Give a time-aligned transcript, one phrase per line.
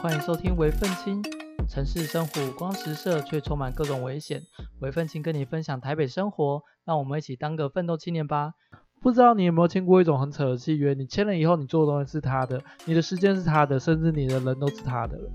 [0.00, 1.20] 欢迎收听微奋青。
[1.68, 4.40] 城市生活五光十色，却充满各种危险。
[4.78, 8.52] 微奋青跟你分享台北生活，让我们一起当个奋斗青年吧。
[9.00, 10.94] 不知道你有没有签过一种很扯的契约？
[10.94, 15.30] 你签了以后，你做的东西是他的，你的时间是他的，甚至你的人都是他的了。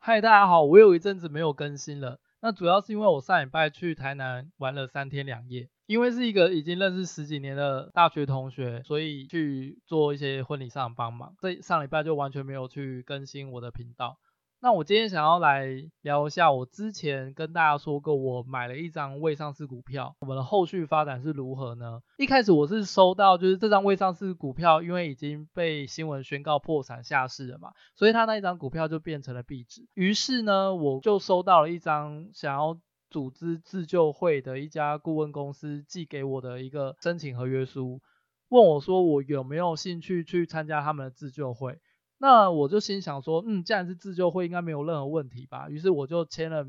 [0.00, 2.18] 嗨，大家好，我有一阵子没有更新了。
[2.40, 11.34] 那主要是因为我上礼拜去台南玩了三天两夜，因为是一个已经认识十几年的大学同学，所以去做一些婚礼上的帮忙。
[11.40, 14.18] 这上礼拜就完全没有去更新我的频道。
[14.58, 15.68] 那我今天想要来
[16.00, 22.00] 聊一下，我之前跟大家说过，我买了一张未上市股票，我们的后续发展是如何呢？
[22.16, 29.86] 一开始我是收到，就是这张未上市股票，因为已经被新闻宣告破产下市了嘛，所以他那一张股票就变成了壁纸。
[29.92, 32.78] 于是呢，我就收到了一张想要
[33.16, 38.02] 组织自救会的一家顾问公司寄给我的一个申请合约书，
[38.50, 41.78] 问我说我有没有兴趣去参加他们的自救会。
[42.18, 45.70] 那我就心想说，嗯，既然是自救会，应该没有任何问题吧。
[45.70, 46.66] 于是我就签了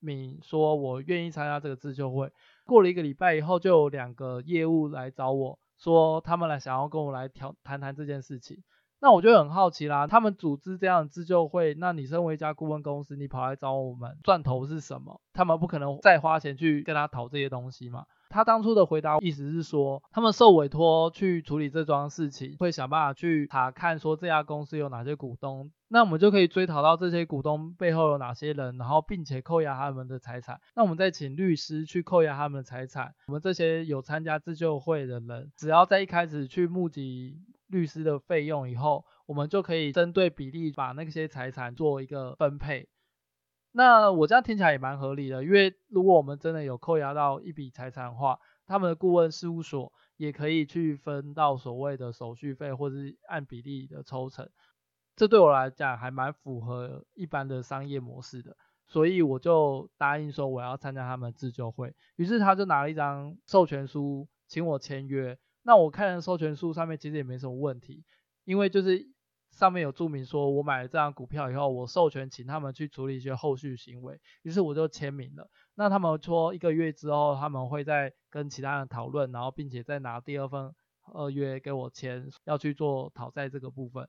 [0.00, 2.32] 名，说我愿意参加这个自救会。
[2.64, 8.62] 过了一个礼拜以后，就有两个业务来找我说，他们来想要跟我来调谈谈这件事情。
[9.04, 15.20] 那我就很好奇啦，他们组织这样自救会，那你身为一家顾问公司，你跑来找我们，赚头是什么？
[15.34, 18.06] 他们不可能再花钱去跟他讨这些东西嘛。
[18.30, 30.58] 他当初的回答意思是说，他们受委托去处理这桩事情，会想办法去查看说这家公司有哪些股东，那我们就可以追讨到这些股东背后有哪些人，然后并且扣押他们的财产。
[30.74, 33.12] 那我们再请律师去扣押他们的财产。
[33.26, 37.36] 我们这些有参加自救会的人，只要在一开始去募集
[37.74, 42.88] 律师的费用以后，我们就可以针对比例把那些财产做一个分配。
[43.72, 54.48] 那我这样听起来也蛮合理的，因为如果我们真的有扣押到一笔财产的话，他们的顾问事务所也可以去分到所谓的手续费，或是按比例的抽成。
[55.16, 61.92] 这对我来讲还蛮符合一般的商业模式的，所以我就答应说我要参加他们自救会。
[62.14, 65.36] 于是他就拿了一张授权书请我签约。
[65.64, 68.04] 那我看了授权书上面其实也没什么问题，
[68.44, 69.12] 因为就是。
[69.56, 75.48] 上面有注明说，我买了这张股票以后，我授权请他们去处理一些后续行为，于是我就签名了。
[75.76, 84.08] 那他们说一个月之后，他们会再跟其他人讨论，然后并且再拿第二份合约给我签，要去做讨债这个部分。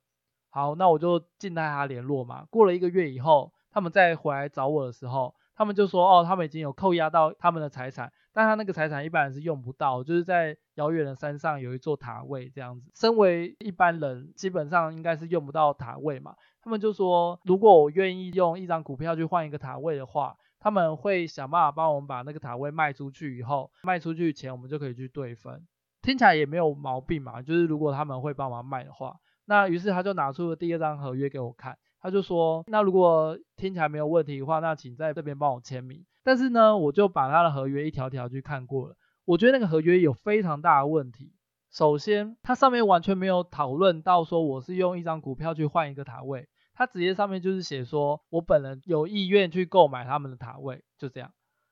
[0.49, 2.45] 好，那我就静待他联络嘛。
[2.49, 8.11] 过了一个月以后，他们再回来找我的时候，他们就说，哦，他们已经有扣押到他们的财产。
[8.33, 12.91] 但他那个财产一般人是用不到，就是在遥远的山上有一座塔位这样子。
[12.93, 16.35] 身为一般人，基本上应该是用不到塔位嘛。
[16.61, 25.65] 他们就说，如果我愿意用一张股票去换一个塔位的话，他们会想办法帮我们把那个塔位卖出去以后，卖出去钱我们就可以去对分。
[26.01, 31.77] 听起来也没有毛病嘛，就是如果他们会帮忙卖的话，那于是他就拿出了第二张合约给我看。
[32.05, 36.05] 他就说，那如果听起来没有问题的话，那请在这边帮我签名。
[36.23, 38.95] 但是呢，我就把他的合约一条条去看过了，
[39.25, 41.33] 我觉得那个合约有非常大的问题。
[41.71, 51.31] 首先，它上面完全没有讨论到说我是用一张股票去换一个塔位，它直接上面就是写说我本人有意愿去购买他们的塔位，就这样。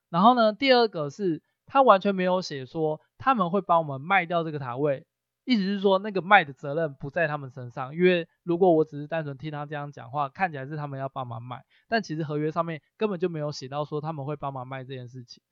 [0.09, 5.05] 然后呢，第二个是他完全没有写说他们会帮我们卖掉这个塔位。
[5.45, 15.43] 意思是说，那个卖的责任不在他们身上，因为如果我只是单纯听他这样讲话，看起来是他们要帮忙卖，但其实合约上面根本就没有写到说他们会帮忙卖这件事情。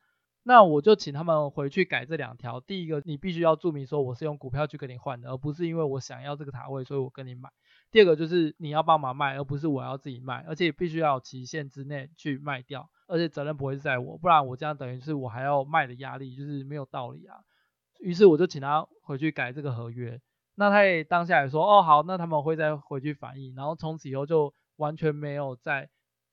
[0.43, 2.59] 那我就请他们回去改这两条。
[2.61, 7.49] 第一个，你必须要注明说我是用股票去跟你换的，而不是因为我想要这个塔位，所以我跟你买。
[7.91, 17.35] 第二个就是你要帮忙卖，而不是我要自己卖，而且必须要期限之内去卖掉，而且责任不会是在我，不然我这样等于是我还要卖的压力，就是没有道理啊。
[18.01, 20.19] 于是我就请他回去改这个合约，
[20.55, 25.89] 那他也当下也说，哦好，那他们会再回去反映，然后从此以后就完全没有再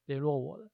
[0.06, 0.69] 联络我了。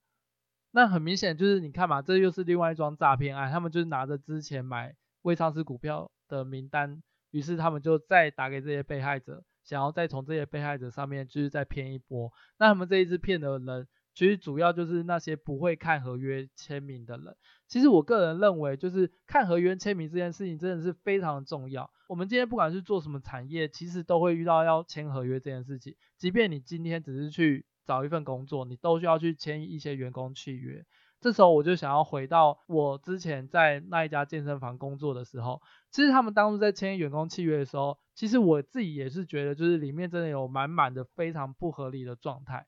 [0.70, 12.30] 那很明显就是你看嘛，这又是另外一桩诈骗案，他们就是拿着之前买未上市股票的名单，于是他们就再打给这些被害者，想要再从这些被害者上面就是再骗一波。
[12.58, 13.86] 那他们这一次骗的人。
[14.14, 17.36] 其实主要就是那些不会看合约签名的人。
[17.66, 21.90] 其实我个人认为，就是看合约签名这件事情真的是非常重要。
[22.08, 25.96] 我们今天不管是做什么产业，其实都会遇到要签合约这件事情。
[26.16, 30.84] 即便你今天只是去找一份工作，你都需要去签一些员工契约。
[31.20, 42.66] 这时候我就想要回到我之前在那一家健身房工作的时候，其实他们当初在签员工契约的时候，其实我自己也是觉得，就是里面真的有满满的非常不合理的状态。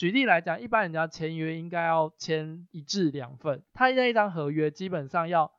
[0.00, 5.52] 举例来讲，一般人家签约应该要签一至两份，他那一张合约基本上要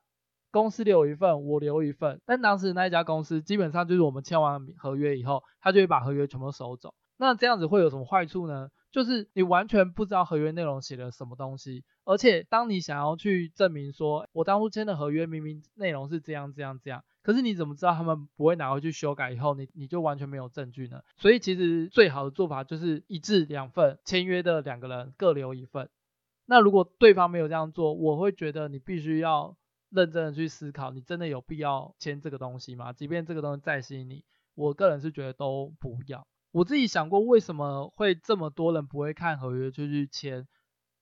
[0.49, 6.91] 公司留一份，我留一份，但当时那一家公司基本上就是我们签完合约以后，他就会把合约全部收走。
[7.17, 8.69] 那这样子会有什么坏处呢？
[8.89, 21.01] 就是你完全不知道合约内容写了什么东西，而且当你想要去证明说，我当初签的合约明明内容是这样这样这样，可是你怎么知道他们不会拿回去修改以后，你你就完全没有证据呢？
[21.17, 25.89] 所以其实最好的做法就是一致两份，签约的两个人各留一份。
[26.45, 29.55] 那如果对方没有这样做，我会觉得你必须要
[29.89, 32.91] 认真的去思考，你真的有必要签这个东西吗？
[32.91, 34.25] 即便这个东西再吸引你，
[34.55, 36.25] 我个人是觉得都不要。
[36.51, 40.47] 我自己想过，为什么会这么多人不会看合约就去签？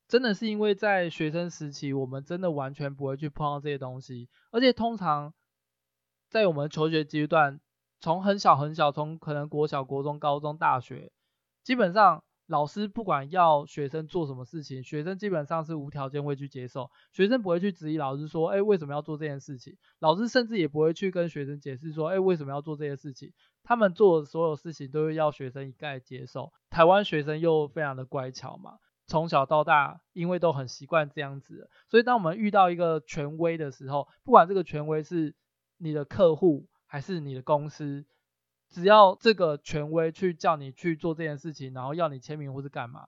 [0.08, 5.34] 真的是因为在学生时期，我们真的完全不会去碰到这些东西，而且通常
[6.30, 7.60] 在我们求学阶段，
[8.00, 11.12] 从很小很小，从可能国小、国中、高中、大学，
[11.64, 12.24] 基本上。
[12.50, 19.78] 老师不管要学生做什么事情，学生基本上是无条件会去接受，学生不会去质疑老师说，哎，为什么要做这件事情？
[20.00, 23.32] 老师甚至也不会去跟学生解释说，哎，为什么要做这些事情？
[23.62, 26.52] 他们做的所有事情都会要学生一概接受。
[26.72, 35.36] 台湾学生又非常的乖巧嘛，从小到大因为都很习惯这样子，所以当我们遇到一个权威的时候，不管这个权威是
[35.80, 38.06] 你的客户还是你的公司。
[38.70, 43.08] 只要这个权威去叫你去做这件事情，然后要你签名或是干嘛，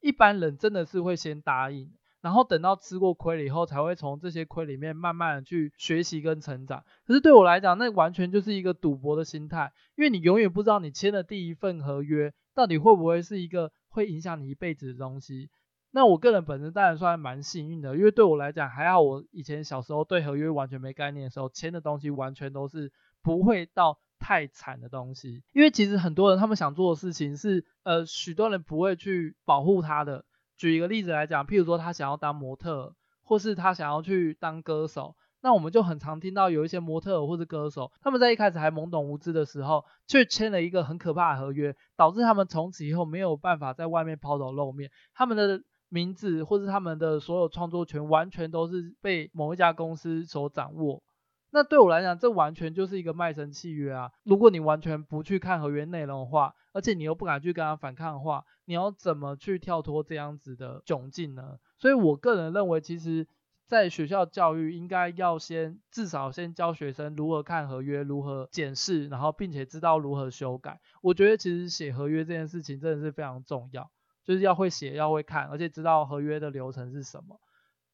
[0.00, 6.84] 一般人真的是会先答应，然后等到吃过亏了以后，才会从这些亏里面慢慢的去学习跟成长。
[7.06, 15.48] 可是对我来讲，那完全就是一个赌博的心态，因为你永远不知道你签的第一份合约到底会不会是一个会影响你一辈子的东西。
[15.90, 22.92] 那我个人本身当然算蛮幸运的，因为对我来讲还好，我以前小时候对合约完全没概念的时候，签的东西完全都是
[23.22, 23.98] 不会到。
[24.20, 30.24] 太惨的东西，因为其实很多人他们想做的事情是，呃，许多人不会去保护他的。
[30.56, 51.02] 举一个例子来讲，譬如说他想要当模特，或是他想要去当歌手，那我们就很常听到有一些模特或者歌手，他们在一开始还懵懂无知的时候，却签了一个很可怕的合约，导致他们从此以后没有办法在外面抛头露面，他们的名字或是他们的所有创作权完全都是被某一家公司所掌握。
[51.50, 54.10] 那对我来讲，这完全就是一个卖身契约啊！
[54.22, 61.56] 如果你完全不去看合约内容的话，而且你又不敢去跟他反抗的话，你要怎么去跳脱这样子的窘境呢？
[61.78, 63.26] 所以我个人认为，其实，
[63.66, 70.78] 在学校教育应该要先至少先教学生如何看合约，如何检视，然后并且知道如何修改。
[71.00, 73.90] 我觉得其实写合约这件事情真的是非常重要，
[74.28, 77.40] 就是要会写，要会看，而且知道合约的流程是什么。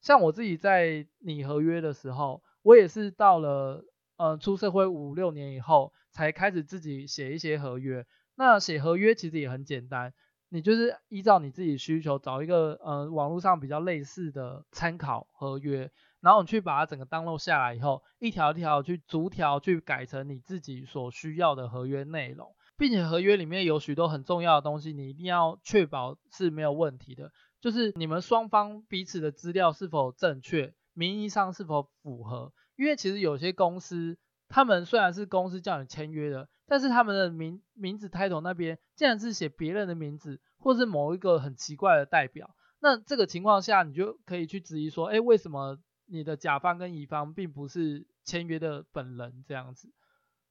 [0.01, 2.43] 像我自己在拟合约的时候。
[2.65, 3.85] 我也是到了
[4.17, 8.03] 呃出社会五六年以后，才开始自己写一些合约。
[8.33, 10.11] 那写合约其实也很简单，
[10.49, 15.91] 你就是依照你自己需求找一个呃网络上比较类似的参考合约，
[16.21, 27.31] 然后你去把它整个 download 下来以后，一条一条去逐条去改成你自己所需要的合约内容，并且合约里面有许多很重要的东西，你一定要确保是没有问题的，
[27.61, 30.73] 就是你们双方彼此的资料是否正确。
[30.97, 32.53] 名义上是否符合？
[32.77, 34.17] 因为其实有些公司，
[34.47, 42.55] 他们虽然是公司叫你签约的，但是他们的名名字 title 那边竟然是写别人的名字，或是某一个很奇怪的代表。
[42.79, 49.91] 那这个情况下，你就可以去质疑说，哎，为什么你的甲方跟乙方并不是签约的本人这样子？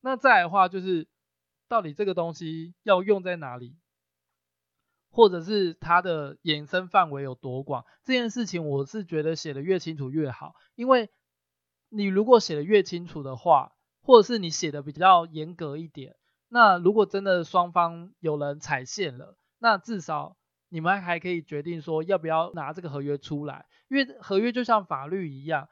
[0.02, 1.08] 那再来的话，就是
[1.68, 3.76] 到底这个东西要用在哪里？
[5.10, 11.08] 或者是它的衍生范围有多广，这件事情我是觉得写的越清楚越好，因为
[11.88, 16.16] 你如果写的越清楚的话，或者是你写的比较严格一点，
[16.48, 20.36] 那如果真的双方有人踩线了，那至少
[20.68, 25.68] 你们还可以决定说要不要拿这个合约出来，因为合约就像法律一样，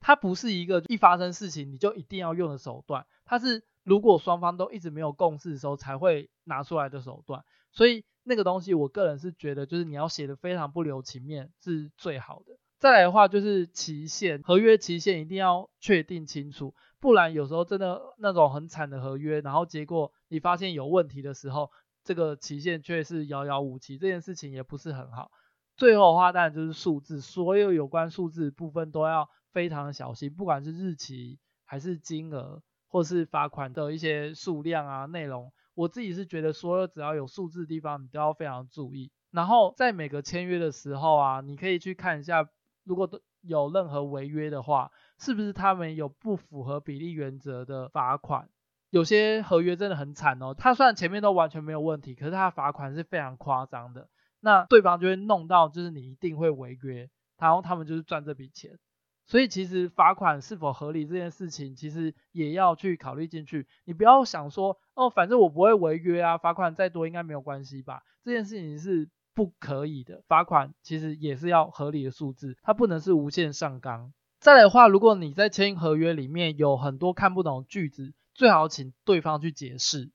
[0.00, 8.04] 它不是一个一发生事情你就一定要用的手段，它是如果双方都一直没有共识的时候才会拿出来的手段，所以。
[8.28, 12.58] 那个东西，我个人是觉得，就是你要写的非常不留情面是最好的。
[12.80, 21.70] 再来的话，就是期限，合约期限一定要确定清楚，不然有时候真的那种很惨的合约，然后结果你发现有问题的时候，
[22.02, 25.30] 这个期限却是遥遥无期，这件事情也不是很好。
[25.76, 35.52] 最后的话，当然就是数字，所有有关数字部分都要非常的小心，不管是日期还是金额，或是罚款的一些数量啊内容。
[35.74, 39.10] 我自己是觉得，所有只要有数字的地方，你都要非常注意。
[39.30, 42.48] 然后在每个签约的时候啊，你可以去看一下，
[42.84, 43.08] 如果
[43.42, 48.48] 有任何违约的话，是不是他们有不符合比例原则的罚款？
[48.88, 54.08] 有些合约真的很惨哦，他虽然前面都完全没有问题，可是他罚款是非常夸张的。
[54.40, 58.78] 那对方就会弄到，就是你一定会违约，然后他们就是赚这笔钱。
[59.26, 63.66] 所以其实罚款是否合理这件事情，其实也要去考虑进去。
[63.84, 68.02] 你不要想说，哦，反正我不会违约啊，罚款再多应该没有关系吧？
[68.24, 74.12] 这件事情是不可以的，罚款其实也是要合理的数字，它不能是无限上纲。
[74.38, 80.12] 再来的话，如果你在签合约里面有很多看不懂句子，最好请对方去解释。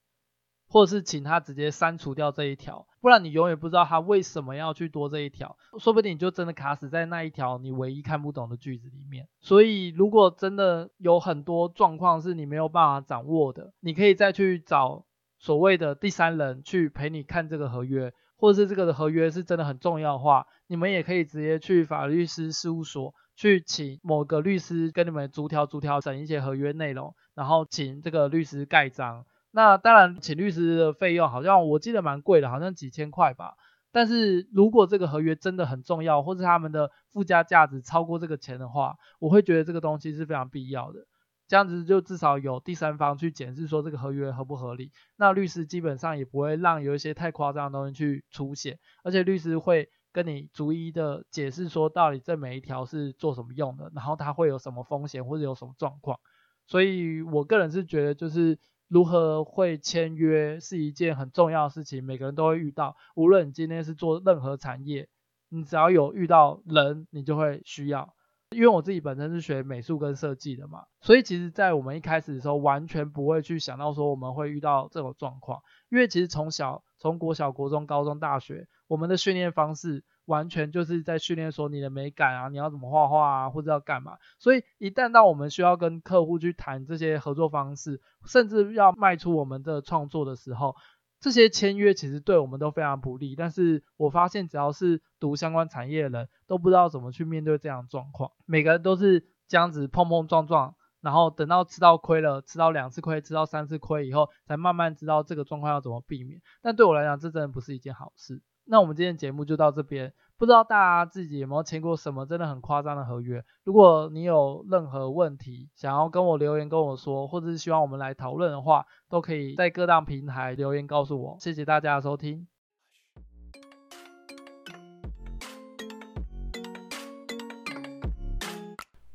[0.71, 9.27] 或者是请他直接删除掉这一条，不然你永远不知道他为什么要去多这一条，说不定你就真的卡死在那一条你唯一看不懂的句子里面。
[9.41, 15.03] 所以如果真的有很多状况是你没有办法掌握的，你可以再去找
[15.39, 29.25] 所谓的第三人去陪你看这个合约，或者是这个的合约是真的很重要的话，你们也可以直接去法律师事务所去请某个律师跟你们逐条逐条审一些合约内容，然后请这个律师盖章。
[29.53, 33.55] 那当然，请律师的费用好像我记得蛮贵的，好像几千块吧。
[33.91, 41.05] 但是如果这个合约真的很重要，或者他们的附加价值超过这个钱的话，我会觉得这个东西是非常必要的。
[41.49, 44.93] 这样子就至少有第三方去检视说这个合约合不合理。
[45.17, 56.17] 那律师基本上也不会让有一些太夸张的东西去出现，而且律师会跟你逐一的解释说到底这每一条是做什么用的，然后它会有什么风险或者有什么状况。
[56.65, 58.57] 所以我个人是觉得就是。
[58.91, 62.97] 如何会签约是一件很重要的事情，每个人都会遇到。
[63.15, 65.07] 无论你今天是做任何产业，
[65.47, 68.13] 你只要有遇到人，你就会需要。
[68.49, 75.61] 因为我自己本身是学美术跟设计的嘛，所以其实在我们一开始的时候，完全不会去想到说我们会遇到这种状况。
[75.89, 80.03] 因为其实从小，从国小、国中、高中、大学，我们的训练方式。
[80.25, 84.17] 完全就是在训练说你的美感啊，你要怎么画画啊，或者要干嘛。
[84.39, 90.75] 所以一旦到我们需要跟客户去谈这些合作方式，甚至要卖出我们的创作的时候，
[91.19, 93.35] 这些签约其实对我们都非常不利。
[93.35, 98.31] 但是我发现只要是读相关产业的人，都不知道怎么去面对这样的状况。
[98.45, 106.41] 每个人都是这样子碰碰撞撞，然后等到吃到亏了，吃到两次亏，吃到三次亏以后，才慢慢知道这个状况要怎么避免。
[106.61, 108.41] 但对我来讲，这真的不是一件好事。
[108.71, 113.43] 那我们今天节目就到这边，不知道大家自己有没有签过什么真的很夸张的合约？
[113.65, 121.37] 如果你有任何问题想要跟我留言跟我说，或者是希望我们来讨论的话，都可以在各大平台留言告诉我。
[121.41, 122.47] 谢谢大家的收听。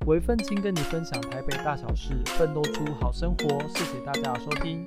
[0.04, 3.58] 微奋青跟你分享台北大小事，奋斗出好生活。
[3.68, 4.86] 谢谢大家的收听。